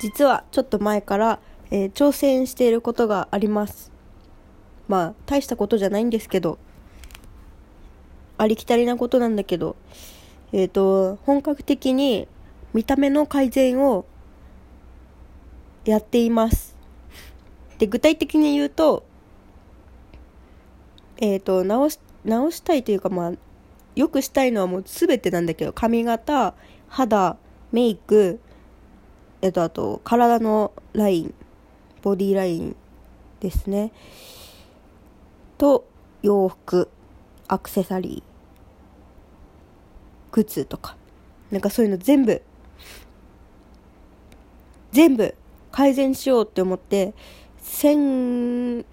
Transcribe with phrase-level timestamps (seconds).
[0.00, 1.40] 実はちょっと前から、
[1.70, 3.92] えー挑戦していることがあります。
[4.88, 6.58] まあ大したことじゃないんですけど
[8.38, 9.76] ありきたりなことなんだけど
[10.52, 12.26] えっ、と本格的に
[12.72, 14.06] 見た目の改善を
[15.84, 16.76] やっています。
[17.78, 19.04] で具体的に言うと
[21.18, 23.32] えっ、と直し直したいというかまあ
[23.94, 26.54] よくしたいのはもう全てなんだけど髪型
[26.88, 27.36] 肌
[27.72, 28.40] メイク
[29.42, 31.34] えっとあと体のライン
[32.02, 32.76] ボディライン
[33.40, 33.92] ですね。
[35.56, 35.86] と
[36.22, 36.88] 洋服
[37.46, 40.96] アクセサリー靴とか。
[41.50, 42.42] なんかそういうの全部
[44.92, 45.34] 全部
[45.72, 47.14] 改善しようって思って
[47.60, 48.84] 先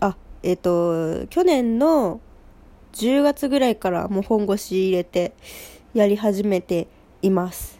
[0.00, 2.20] あえっ、と去年の
[2.92, 5.32] 10月ぐらいからもう本腰入れて
[5.94, 6.88] やり始めて
[7.22, 7.79] います。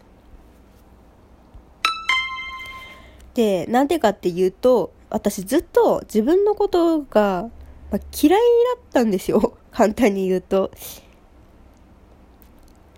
[3.35, 7.51] でなんでかっていうと私ずっと自分のことが、
[7.91, 8.41] まあ嫌い
[8.77, 9.57] だったんですよ。
[9.73, 10.71] 簡単に言うと。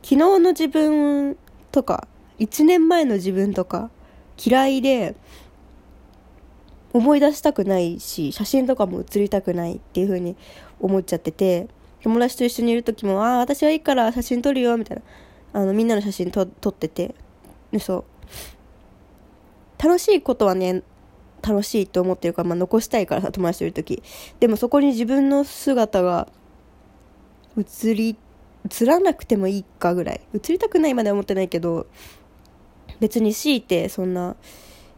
[0.02, 1.36] 昨日の自分
[1.70, 3.90] とか1年前の自分とか
[4.44, 5.14] 嫌いで
[6.92, 10.36] 思い出したくないし写真とかも写りたくないっていう風に
[10.80, 11.68] 思っちゃってて
[12.02, 15.02] 友達と一緒にいる時も「ああ私はいいから写真撮るよ」みたいな。
[15.54, 17.14] あのみんなの写真と撮ってて。
[17.70, 18.04] でそう。
[19.82, 20.82] 楽しいことはね
[21.42, 24.02] 楽しいと思ってるから、まあ、残したいからさ友達といる時。
[24.38, 26.28] でもそこに自分の姿が
[27.58, 28.16] 映り
[28.80, 30.20] 映らなくてもいいかぐらい。
[30.34, 31.88] 映りたくないまでは思ってないけど
[33.00, 34.36] 別に強いてそんな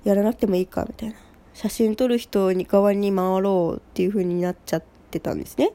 [0.05, 1.15] やらなくてもいいかみたいな。
[1.55, 5.71] 写真撮る人に側に回ろうっていう風になっちゃってたんですね。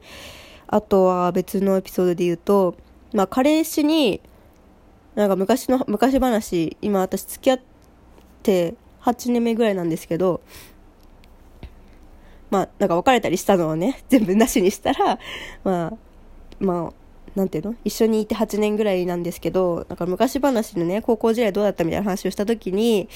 [0.68, 2.76] あとは別のエピソードで言うと
[3.12, 4.20] まあ彼氏に
[5.16, 7.60] なんか昔の昔話今私付き合っ
[8.44, 10.40] て8年目ぐらいなんですけど
[12.50, 15.18] まあなんか別れたりしたのをね 全部なしにしたら
[15.64, 15.96] まあ
[16.58, 17.00] まあ
[17.34, 17.74] なんていうの？
[17.84, 23.08] 一緒にいて8年ぐらいなんですけどなんか昔話のね高校時代どうだったみたいな話をした時に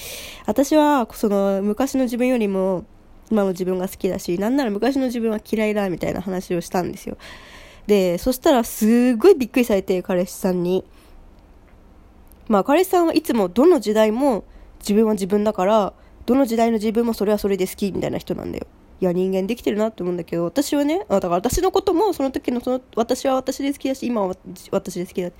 [0.45, 2.85] 私はその昔の自分よりも
[3.29, 7.17] 今の自分が好きだしなんなら昔の自分は嫌いだみたいな話をしたんですよ。
[7.87, 10.83] でそしたらすごいびっくりされて彼氏さんに。
[12.47, 14.43] まあ彼氏さんはいつもどの時代も
[14.87, 15.93] 自分は自分だから
[16.27, 18.67] どの時代の自分もそれはそれで好きみたいな人なんだよ。
[19.01, 24.35] いや人間できてるなって思うんだけど私はねだから私のこともその時のその私は私で好きだし今は
[24.71, 25.31] 私で好きだ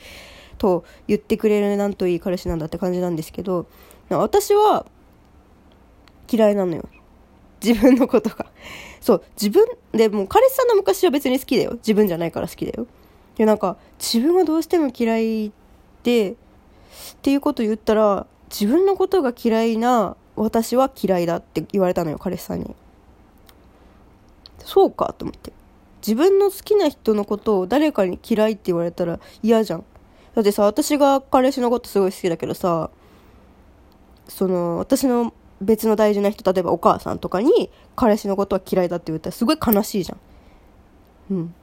[0.57, 3.67] と言ってくれるなんといい彼氏なんだって感じなんですけど
[4.09, 4.85] 私は
[6.31, 6.89] 嫌いなのよ。
[7.63, 8.47] 自分のことが。
[8.99, 11.73] そう自分でもう彼氏さんの昔は別に好きだよ。
[11.73, 12.87] 自分じゃないから好きだよ。
[13.37, 15.51] でなんか自分はどうしても嫌い
[16.03, 16.35] でっ
[17.21, 22.75] ていうこと言ったら自分のことが嫌いな私は嫌いだって言われたのよ彼氏さんに。
[24.59, 25.53] そうかと思って。
[26.05, 29.83] 自分の好きな人のことを誰かに嫌いって言われたら嫌じゃん。
[30.35, 32.89] だってさ私が彼氏のことすごい好きだけどさ
[34.27, 40.19] その私の別の大事な人例えばお母さんとかに彼氏のことは嫌いだって言ったらすごい悲しいじゃん。
[41.31, 41.55] うん。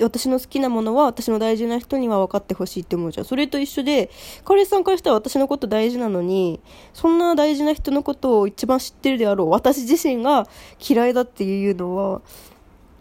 [0.00, 3.26] 私の好きなものは私の大事な人には分かってほしいって思うじゃん。
[3.26, 4.10] それと一緒で
[4.44, 6.60] 彼氏さんからしたら私のこと大事なのに
[6.92, 10.48] そんな大事な人のことを一番知ってるであろう私自身が
[10.86, 12.20] 嫌いだっていうのは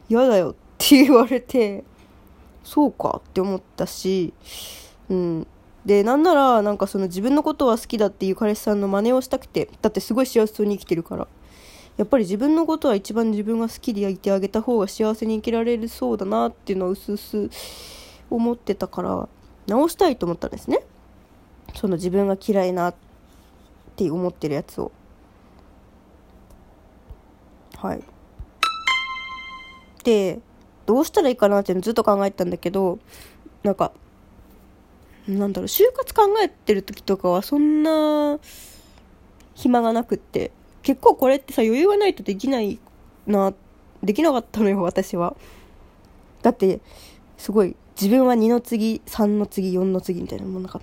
[0.10, 1.84] 嫌だよって言われて
[2.64, 4.34] そうかって思ったし
[5.10, 5.48] うん。
[5.86, 11.28] でなんならなんかその自分のことは好きだっていう彼氏さんの真似をしたくてだってすごい幸せそうに生きてるから。
[11.98, 17.50] やっぱり自分のことは一番自分が好きでいてあげた方が幸せに生きられるそうだなっていうのはうすうす
[18.30, 19.30] 思ってたから
[19.68, 20.82] 直したいと思ったんですね。
[21.74, 22.96] その自分が嫌いなっ
[23.96, 24.92] て思ってるやつを。
[27.78, 28.04] はい。
[30.04, 30.40] で
[30.86, 33.00] どうしたらいいかなってずっと考えてたんだけど
[33.64, 33.92] なんか
[35.28, 38.38] なんだろう就活考えてる時とかはそんな
[39.56, 40.52] 暇がなくって。
[40.86, 42.80] 結構これってさ余裕がないとできない
[43.26, 43.54] な
[44.04, 45.36] できなかったのよ私は。
[46.44, 46.80] だって
[47.38, 50.80] すごい自分は2の次3の次4の次みたいなもうなんか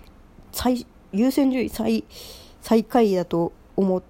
[0.51, 2.05] 最優先順位最
[2.61, 4.03] 最下位だと思っ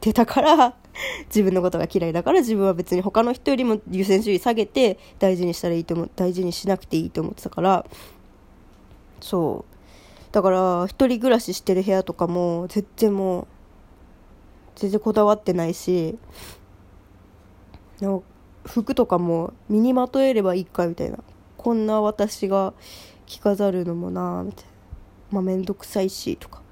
[0.00, 0.76] てたから
[1.26, 7.84] 自分のことが嫌いだから自分は別に他の人よりも優先順位下げて大事にしたらいいと思う大事にしなくていいと思ってたから。
[9.20, 9.74] そう。
[10.30, 13.46] だから一人暮らししてる部屋とかも全然もう
[14.76, 16.18] 全然こだわってないし
[18.64, 21.18] 服とかも身にまとえればいいかみたいな。
[21.56, 22.74] こんな私が
[23.26, 24.70] 着飾るのもなみたいな。
[25.30, 26.62] まあ面倒くさいしとか。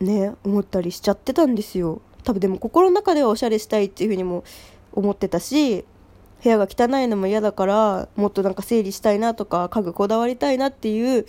[0.00, 2.02] ね思ったりしちゃってたんですよ。
[2.24, 4.44] 多分でも心の中ではおしゃれしたいっていうふうにも
[4.92, 5.84] 思ってたし
[6.42, 11.26] 部屋が汚いのも嫌だからもっとなんか整理したいなとか家具こだわりたいなっていう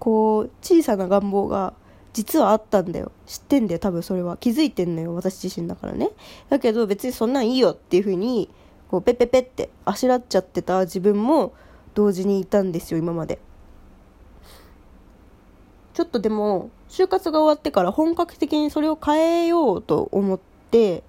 [0.00, 1.74] こう小さな願望が
[2.12, 3.12] 実はあったんだよ。
[3.26, 3.78] 知ってんだよ。
[3.78, 4.36] 多分それは。
[4.36, 5.14] 気づいてんのよ。
[5.14, 6.10] 私自身だからね。
[6.50, 8.50] だけど別にそんなんいいよっていうふうに
[8.88, 11.54] こうペッペペってあしらっちゃってた自分も
[11.94, 13.38] 同時にいたんですよ今まで。
[15.94, 21.02] ちょっとでも就活が終わってから本格的にそれを変えようと思って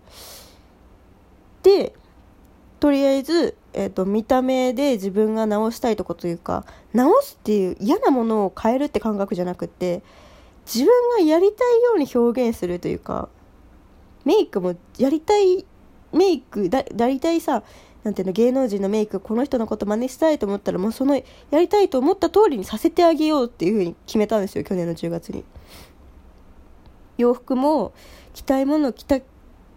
[1.64, 1.94] で
[2.80, 10.04] とりあえず、えーと、見た目で自分が直したいとこというか直すっていう嫌なものを変えるって感覚じゃなくて
[10.66, 13.30] 自分がやりたいように表現するというか
[14.26, 15.66] メイクもやりたい
[16.14, 17.64] メイクだやりたいさ
[18.04, 25.44] なんていうの芸能人のメイクこの人のこと真似したいと思ったらもうそのやりたいと思った通りにさせてあげようっていうふうに決めたんですよ去年の10月に。
[27.18, 27.94] 洋服も
[28.34, 29.20] 着たいもの着た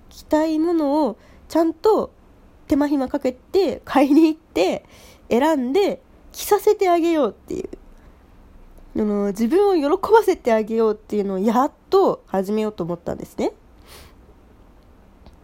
[0.09, 1.19] 着たいものを
[1.49, 2.12] ちゃんと
[2.67, 4.85] 手間暇かけて買いに行って
[5.31, 6.00] 選んで
[6.33, 7.69] 着させてあげようっていう。
[8.96, 13.52] あの自分を喜ばせてあげようっていうのをやっと始めようと思ったんですね。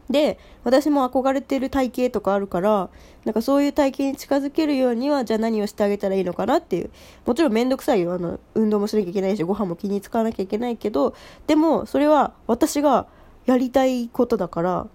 [0.08, 2.90] で私も憧れてる体型とかあるから
[3.24, 6.90] なんかそういう体型に近づけるようにはじゃあ何をしてあげたらいいのかなっていう。
[7.24, 8.12] もちろん面倒くさいよ。
[8.12, 11.14] あの運動もしなきゃいけないしご飯も気に使わなきゃいけないけど
[11.46, 13.06] でもそれは私が
[13.46, 14.86] やりたいことだから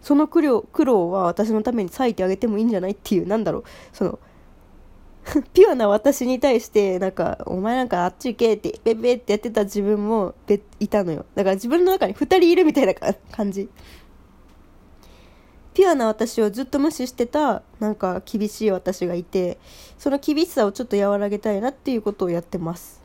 [0.00, 3.64] その苦労苦労は私のために割いてあげてもいいんじゃないっていうなんだろう。
[3.92, 4.18] その
[5.54, 10.34] ピュアな私に対してなんかお前なんかあっち行けってペペってやってた自分も
[10.80, 11.24] いたのよ。
[11.34, 12.94] だから自分の中に2人いるみたいな
[13.30, 13.68] 感じ。
[15.74, 19.58] ピュアな私をずっと無視してたなんか厳しい私がいて
[19.96, 23.00] その厳しさをちょっと和らげたいなっていうことをやってます。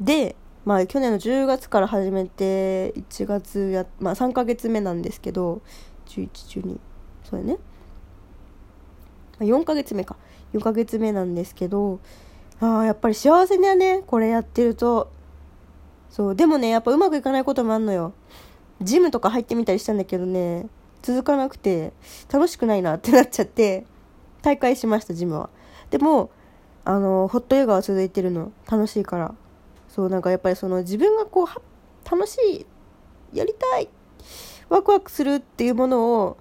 [0.00, 5.62] でまあ去年の10月から始めて1月や、まあ、3ヶ月目なんですけど
[6.06, 6.78] 1112
[7.24, 7.58] そうだね。
[9.40, 10.16] 4ヶ月目か。
[10.52, 12.00] 4ヶ月目なんですけど
[12.60, 15.10] ああやっぱり幸せだねこれやってると。
[16.10, 18.12] そうでもねやっぱうまくいかないこともあんのよ。
[18.82, 20.66] ジムとか入ってみたりしたんだけどね
[21.02, 21.92] 続かなくて
[22.32, 23.86] 楽しくないなってなっちゃって
[24.42, 25.50] 大会しましたジムは。
[25.90, 26.30] でも
[26.84, 28.52] あのホットヨガは続いてるの。
[28.70, 29.34] 楽しいから。
[29.88, 32.38] そうなんかやっぱりその自分がこう楽し
[33.32, 33.88] いやりたい
[34.68, 36.36] ワクワクするっていうものを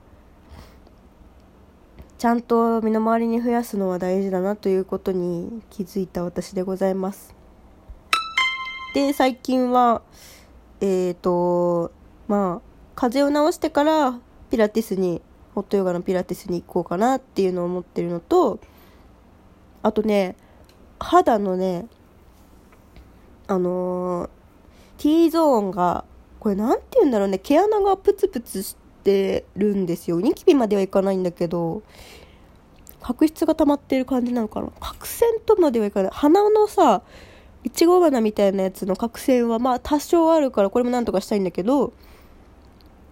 [2.20, 7.34] ちゃんと身の回りに増やすのは大事だなということに気づいた私でございます。
[8.94, 10.02] で、最近は、
[10.82, 11.94] えっ、ー、と、
[12.28, 12.62] まあ、
[12.94, 14.20] 風邪を治してから
[14.52, 15.22] ピラティスに、
[15.56, 18.60] ホットヨガのピラティスに行こうかなっていうのを思ってるのと、
[19.82, 20.36] あとね、
[21.00, 21.88] 肌のね、
[23.48, 24.30] あのー、
[24.98, 26.04] T ゾーンが、
[26.42, 30.20] これなんて言うんだろうね、毛穴がプツプツして、てるんですよ。
[30.22, 31.82] ニキビまではいかないんだけど
[33.02, 34.70] 角質が溜まってる感じなのかな？
[34.80, 36.12] 角栓とまではいかない。
[36.14, 37.02] 鼻のさ
[37.64, 41.94] いちご花みたいなやつの角栓はまあ多少あるからこれもなんとかしたいんだけど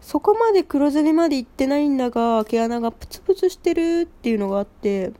[0.01, 5.11] そこまで黒ずみまでいってないんだが毛穴がプツプツしてるっていうのがあって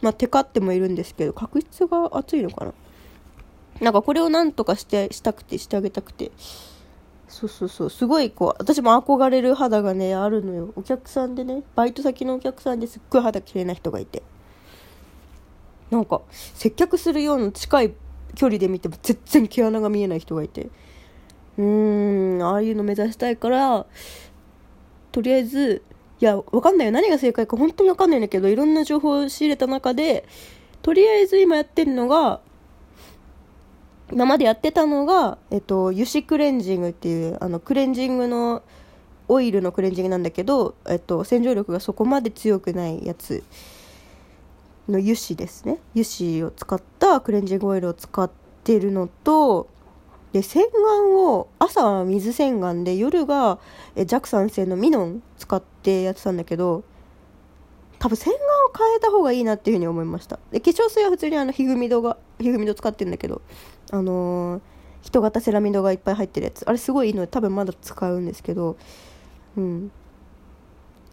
[0.00, 2.72] まあテカってもいるんですけど角質が厚いのかな？
[3.80, 6.30] なんかこれをなんとかしてしたくてしてあげたくて。
[7.32, 7.90] そうそうそう。
[7.90, 10.72] すごいこう私も憧れる肌がねあるのよ。
[10.76, 14.22] お客さんでねバイト先のお客さんですっごい肌綺麗な人がいて。
[15.90, 17.94] なんか接客するような近い
[18.34, 20.68] 距離で見ても全然毛穴が見えない人がいて。
[21.58, 23.86] うーんああいうの目指したいから
[25.10, 25.82] とりあえず
[26.20, 26.92] いやわかんないよ。
[26.92, 30.26] 何が正解か本当にわかんないんだけどいろんな情報を仕入れた中で
[30.82, 32.40] とりあえず今やってるのが
[34.12, 38.62] 今までやってたのが、えっと、油脂クレンジングっていうあのクレンジングの
[39.28, 43.42] オイルのクレンジングなんだけど、えっと、洗浄力がそこまで強くないやつ
[44.88, 45.78] の油脂ですね。
[45.94, 48.30] 油脂を使ったクレンジングオイルを使っ
[48.64, 49.68] てるのと
[50.32, 53.58] で洗顔を朝は水洗顔で夜が
[54.06, 56.84] 弱酸性のミノン使ってやってたんだけど
[58.02, 60.40] 多分洗顔を変えた方がいいなっていうふうに思いました。
[60.50, 63.42] で化粧水は普通にあのひぐみ度がひぐみ度使ってるんだけど
[63.92, 64.60] あのー、
[65.02, 66.64] 人型セラミドがいっぱい入ってるやつ。
[66.66, 68.76] あれすごいいいので多分まだ使うんですけど
[69.56, 69.92] うん。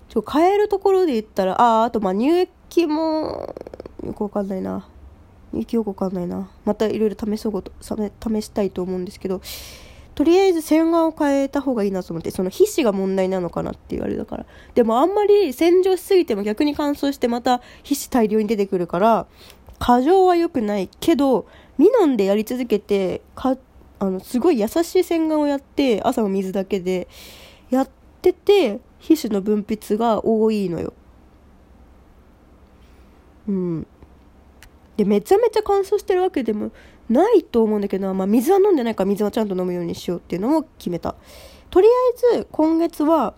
[0.07, 3.53] ちょ変えるところで言ったらあああとまあ乳液も
[4.03, 4.87] よくわかんないな。
[5.51, 6.49] 乳液よくわかんないな。
[6.65, 9.41] またいろいろ試そうこと試したいと思うんですけど
[10.19, 14.45] とりあえず洗顔を変えた方がいいなと思ってその皮脂が問題なのかなって言われたから。
[14.75, 19.27] でもあんまり洗浄しすぎても逆に乾燥してまた皮脂大量に出てくるから
[19.79, 21.47] 過剰は良くないけど
[21.77, 23.55] ミノンでやり続けてか
[23.99, 27.07] あのすごい優しい洗顔をやって朝の水だけで
[27.69, 27.89] やっ
[28.21, 30.91] てて皮脂の分泌が多いのよ。
[33.47, 33.87] うん。
[34.97, 36.71] でめちゃめちゃ乾燥してるわけでも
[37.09, 41.15] ないと思うんだけど、まあ、水は飲んでないから水はちゃんと飲むようにしようっていうのも決めた。
[41.69, 41.91] とりあ
[42.35, 43.33] えず今月は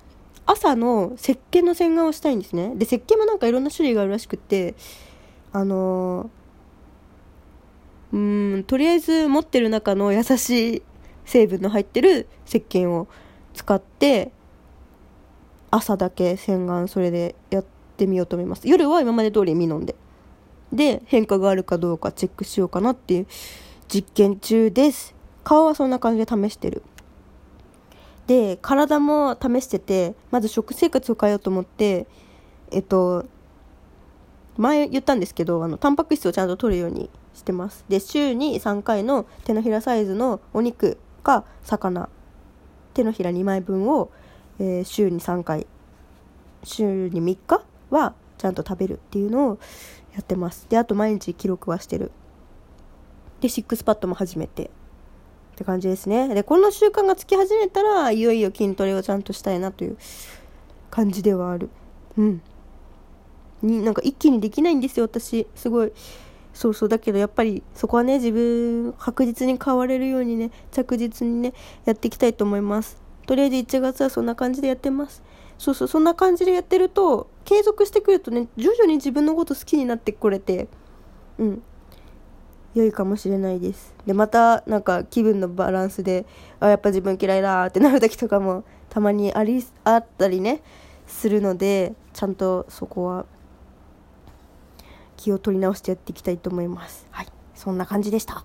[0.46, 2.74] 朝の石鹸の洗顔をしたいんですね。
[2.76, 4.76] で石鹸もなんかいろんな種類があるらしくて
[5.54, 10.82] あのー、うんとりあえず持ってる中の優しい
[11.26, 13.08] 成分の入ってる石鹸を
[13.54, 14.32] 使って
[15.70, 17.66] 朝だけ洗顔それでやっ
[17.98, 18.68] てみようと思います。
[18.68, 19.96] 夜は今まで通り見飲んで。
[20.72, 23.28] で変化があるかどうかチェックしようかなっていう
[23.88, 25.14] 実験中です。
[25.44, 26.84] 顔はそんな感じで試してる。
[28.28, 32.08] で体も試しててまず食生活を変えようと思って
[32.72, 33.26] えっと
[34.58, 37.84] 前言ったんですけどあのタンパク質をちゃんと取るようにしてます。
[37.90, 42.10] で週に3回の手のひらサイズのお肉か魚。
[42.94, 44.12] 手のひら2枚分を、
[44.60, 45.66] えー、週に3回
[46.64, 49.60] 週に3日はちゃんと食べるっていうのを
[50.14, 50.68] やってます。
[50.70, 52.12] であと毎日記録はしてる。
[53.40, 54.66] でシックスパッドも始めて。
[54.66, 56.34] って感じですね。
[56.34, 59.98] でこの習慣がつき始めたらいよいよ筋トレをちゃんとしたいなという
[60.90, 61.70] 感じではある。
[62.18, 62.42] うん。
[63.62, 65.06] になんか一気にできないんですよ。
[65.06, 65.92] 私すごい。
[66.54, 66.90] そうそう。
[66.90, 71.54] だけどやっぱりそこはね自分確実に変われるようにね着実にね
[71.86, 73.00] やっていきたいと思います。
[73.28, 75.22] とりあえず1月はそんな感じでやってます。
[75.62, 80.68] そうそうそんな感じでやってると継続してくるとね徐々に自分のこと好きになってこれて
[81.38, 81.62] うん。
[82.74, 83.94] 良いかもしれないです。
[84.08, 86.26] でまたなんか気分のバランスで
[86.60, 90.64] あやっぱ自分嫌いだってなる時とかもたまにありあったりね
[91.06, 93.28] するのでちゃんとそこは
[95.16, 97.06] 気を取り直してやっていきたいと思います。
[97.12, 97.28] はい。
[97.54, 98.44] そんな感じでした。